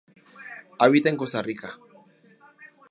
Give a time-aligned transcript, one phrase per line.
[0.79, 1.69] Habita en Costa Rica.